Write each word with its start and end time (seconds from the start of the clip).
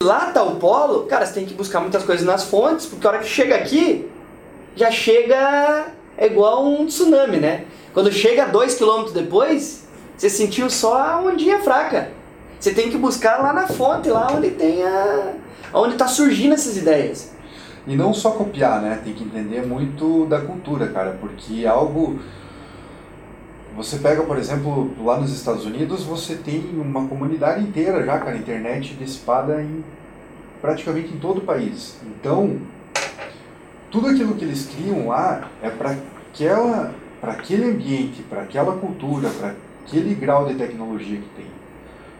lá 0.00 0.26
tá 0.26 0.44
o 0.44 0.54
polo, 0.56 1.06
cara, 1.06 1.26
você 1.26 1.34
tem 1.34 1.44
que 1.44 1.54
buscar 1.54 1.80
muitas 1.80 2.04
coisas 2.04 2.24
nas 2.24 2.44
fontes, 2.44 2.86
porque 2.86 3.04
a 3.04 3.10
hora 3.10 3.18
que 3.18 3.26
chega 3.26 3.56
aqui, 3.56 4.08
já 4.76 4.92
chega 4.92 5.86
é 6.16 6.26
igual 6.26 6.64
um 6.64 6.86
tsunami, 6.86 7.38
né? 7.38 7.64
Quando 7.92 8.12
chega 8.12 8.46
dois 8.46 8.76
quilômetros 8.76 9.12
depois, 9.12 9.88
você 10.16 10.30
sentiu 10.30 10.70
só 10.70 11.02
a 11.02 11.20
ondinha 11.20 11.58
fraca. 11.62 12.12
Você 12.60 12.72
tem 12.72 12.90
que 12.90 12.96
buscar 12.96 13.42
lá 13.42 13.52
na 13.52 13.66
fonte, 13.66 14.08
lá 14.08 14.28
onde 14.32 14.50
tem 14.50 14.84
a... 14.84 15.32
onde 15.74 15.96
tá 15.96 16.06
surgindo 16.06 16.54
essas 16.54 16.76
ideias. 16.76 17.32
E 17.84 17.96
não 17.96 18.14
só 18.14 18.30
copiar, 18.30 18.80
né? 18.80 19.00
Tem 19.02 19.12
que 19.12 19.24
entender 19.24 19.66
muito 19.66 20.26
da 20.26 20.40
cultura, 20.40 20.86
cara, 20.86 21.18
porque 21.20 21.66
algo 21.66 22.20
você 23.76 23.98
pega, 23.98 24.22
por 24.22 24.36
exemplo, 24.36 24.90
lá 25.04 25.18
nos 25.18 25.32
Estados 25.32 25.64
Unidos, 25.64 26.02
você 26.04 26.34
tem 26.34 26.64
uma 26.74 27.06
comunidade 27.06 27.62
inteira 27.62 28.04
já, 28.04 28.18
cara, 28.18 28.36
internet 28.36 28.94
dissipada 28.94 29.62
em 29.62 29.84
praticamente 30.60 31.14
em 31.14 31.18
todo 31.18 31.38
o 31.38 31.42
país. 31.42 31.96
Então, 32.04 32.56
tudo 33.90 34.08
aquilo 34.08 34.34
que 34.34 34.44
eles 34.44 34.66
criam 34.66 35.08
lá 35.08 35.48
é 35.62 35.70
para 35.70 35.96
aquela, 36.32 36.92
para 37.20 37.32
aquele 37.32 37.64
ambiente, 37.70 38.22
para 38.22 38.42
aquela 38.42 38.76
cultura, 38.76 39.28
para 39.30 39.54
aquele 39.86 40.14
grau 40.14 40.46
de 40.46 40.54
tecnologia 40.54 41.18
que 41.18 41.28
tem. 41.36 41.46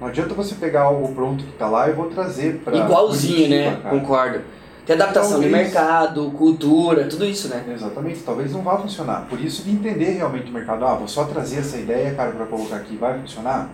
Não 0.00 0.08
adianta 0.08 0.34
você 0.34 0.54
pegar 0.56 0.82
algo 0.82 1.14
pronto 1.14 1.44
que 1.44 1.50
está 1.50 1.68
lá 1.68 1.88
e 1.88 1.92
vou 1.92 2.06
trazer 2.06 2.60
para 2.64 2.76
igualzinho, 2.76 3.48
né? 3.48 3.76
Cara. 3.76 3.90
Concordo. 3.90 4.40
Tem 4.84 4.96
adaptação 4.96 5.40
talvez, 5.40 5.52
de 5.52 5.56
mercado, 5.56 6.30
cultura, 6.32 7.06
tudo 7.06 7.24
isso, 7.24 7.48
né? 7.48 7.64
Exatamente, 7.72 8.20
talvez 8.20 8.52
não 8.52 8.62
vá 8.62 8.76
funcionar. 8.78 9.26
Por 9.28 9.40
isso 9.40 9.62
de 9.62 9.70
entender 9.70 10.10
realmente 10.10 10.50
o 10.50 10.52
mercado. 10.52 10.84
Ah, 10.84 10.94
vou 10.94 11.06
só 11.06 11.24
trazer 11.24 11.60
essa 11.60 11.76
ideia, 11.76 12.12
cara, 12.14 12.32
para 12.32 12.46
colocar 12.46 12.76
aqui, 12.76 12.96
vai 12.96 13.18
funcionar? 13.20 13.70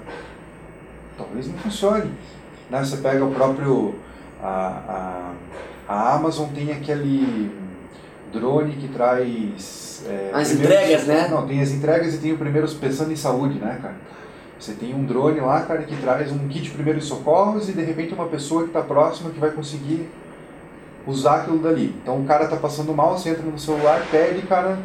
Talvez 1.17 1.49
não 1.49 1.55
funcione. 1.55 2.11
Né? 2.69 2.85
Você 2.85 2.99
pega 2.99 3.25
o 3.25 3.33
próprio... 3.33 3.95
A, 4.43 5.33
a, 5.89 5.93
a 5.93 6.15
Amazon 6.15 6.51
tem 6.55 6.73
aquele 6.73 7.51
drone 8.31 8.77
que 8.77 8.89
traz... 8.89 10.05
É, 10.07 10.31
as 10.33 10.53
entregas, 10.53 11.07
né? 11.07 11.29
Não, 11.29 11.47
tem 11.47 11.61
as 11.63 11.71
entregas 11.71 12.15
e 12.15 12.19
tem 12.19 12.33
o 12.33 12.39
primeiro 12.39 12.69
pensando 12.73 13.11
em 13.11 13.17
saúde, 13.17 13.59
né, 13.59 13.79
cara? 13.81 13.97
Você 14.61 14.73
tem 14.73 14.95
um 14.95 15.05
drone 15.05 15.41
lá, 15.41 15.63
cara, 15.63 15.83
que 15.85 15.97
traz 15.97 16.31
um 16.31 16.47
kit 16.49 16.65
de 16.65 16.71
primeiros 16.71 17.07
socorros 17.07 17.69
e 17.69 17.73
de 17.73 17.83
repente 17.83 18.13
uma 18.13 18.27
pessoa 18.27 18.63
que 18.63 18.69
está 18.69 18.83
próxima 18.83 19.31
que 19.31 19.41
vai 19.41 19.51
conseguir 19.51 20.09
usar 21.09 21.37
aquilo 21.37 21.59
dali. 21.59 21.95
Então 22.03 22.21
o 22.21 22.25
cara 22.25 22.47
tá 22.47 22.57
passando 22.57 22.93
mal, 22.93 23.19
você 23.19 23.31
entra 23.31 23.43
no 23.43 23.59
celular, 23.59 24.07
pede, 24.11 24.43
cara, 24.43 24.79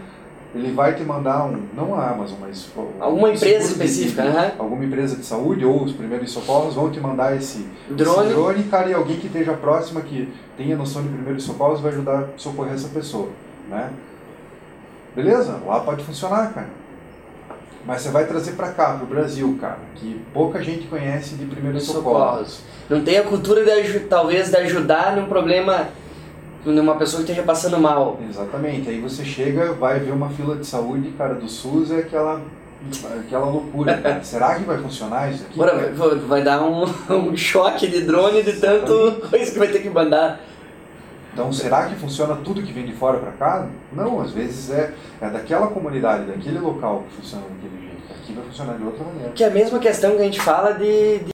ele 0.55 0.71
vai 0.71 0.95
te 0.95 1.03
mandar 1.03 1.45
um, 1.45 1.63
não 1.75 1.95
a 1.95 2.11
Amazon, 2.11 2.37
mas 2.39 2.69
alguma 2.99 3.31
empresa 3.31 3.71
específica, 3.71 4.23
né? 4.23 4.53
Alguma 4.57 4.85
empresa 4.85 5.15
de 5.15 5.25
saúde 5.25 5.65
ou 5.65 5.83
os 5.83 5.91
primeiros 5.91 6.31
socorros 6.31 6.75
vão 6.75 6.89
te 6.89 6.99
mandar 6.99 7.35
esse 7.35 7.67
drone, 7.89 8.27
esse 8.27 8.33
drone 8.33 8.63
cara, 8.63 8.89
e 8.89 8.93
alguém 8.93 9.17
que 9.17 9.27
esteja 9.27 9.53
próxima 9.53 10.01
que 10.01 10.31
tenha 10.55 10.77
noção 10.77 11.01
de 11.01 11.09
primeiros 11.09 11.43
socorros 11.43 11.81
vai 11.81 11.91
ajudar 11.91 12.19
a 12.19 12.27
socorrer 12.37 12.73
essa 12.73 12.87
pessoa, 12.89 13.29
né? 13.69 13.89
Beleza? 15.15 15.59
Lá 15.65 15.79
pode 15.81 16.03
funcionar, 16.03 16.53
cara. 16.53 16.69
Mas 17.85 18.01
você 18.01 18.09
vai 18.09 18.25
trazer 18.25 18.53
para 18.53 18.69
cá, 18.69 18.93
pro 18.93 19.05
Brasil, 19.05 19.57
cara, 19.59 19.79
que 19.95 20.21
pouca 20.33 20.63
gente 20.63 20.87
conhece 20.87 21.35
de 21.35 21.45
primeiros 21.45 21.83
socorros. 21.83 22.13
socorros. 22.13 22.59
Não 22.89 23.03
tem 23.03 23.17
a 23.17 23.23
cultura 23.23 23.63
de 23.65 23.99
talvez 24.01 24.49
de 24.49 24.55
ajudar 24.55 25.15
num 25.15 25.25
problema 25.25 25.89
numa 26.65 26.95
pessoa 26.95 27.23
que 27.23 27.31
esteja 27.31 27.45
passando 27.45 27.79
mal. 27.79 28.19
Exatamente. 28.29 28.89
Aí 28.89 28.99
você 28.99 29.23
chega, 29.23 29.73
vai 29.73 29.99
ver 29.99 30.11
uma 30.11 30.29
fila 30.29 30.55
de 30.55 30.65
saúde, 30.65 31.11
cara, 31.17 31.35
do 31.35 31.49
SUS 31.49 31.91
é 31.91 31.99
aquela 31.99 32.41
aquela 33.19 33.45
loucura. 33.45 33.97
Cara. 33.97 34.23
Será 34.23 34.55
que 34.55 34.63
vai 34.63 34.77
funcionar 34.77 35.31
isso 35.31 35.43
aqui? 35.43 35.57
Bora, 35.57 35.91
vai 36.27 36.43
dar 36.43 36.63
um, 36.63 36.83
um 37.09 37.37
choque 37.37 37.87
de 37.87 38.01
drone 38.01 38.43
de 38.43 38.53
tanto 38.53 39.27
coisa 39.29 39.51
que 39.51 39.59
vai 39.59 39.67
ter 39.67 39.81
que 39.81 39.89
mandar. 39.89 40.39
Então, 41.33 41.51
será 41.51 41.87
que 41.87 41.95
funciona 41.95 42.35
tudo 42.35 42.61
que 42.61 42.71
vem 42.71 42.85
de 42.85 42.93
fora 42.93 43.17
para 43.17 43.31
cá? 43.31 43.67
Não, 43.91 44.21
às 44.21 44.29
vezes 44.29 44.69
é, 44.69 44.93
é 45.19 45.29
daquela 45.31 45.65
comunidade, 45.65 46.25
daquele 46.25 46.59
local 46.59 47.05
que 47.09 47.15
funciona 47.15 47.43
daquele 47.49 47.87
jeito. 47.87 48.03
Aqui 48.13 48.33
vai 48.33 48.45
funcionar 48.45 48.77
de 48.77 48.83
outra 48.83 49.03
maneira. 49.03 49.31
Que 49.31 49.43
é 49.43 49.47
a 49.47 49.49
mesma 49.49 49.79
questão 49.79 50.15
que 50.15 50.21
a 50.21 50.25
gente 50.25 50.39
fala 50.39 50.73
de, 50.73 51.19
de 51.19 51.31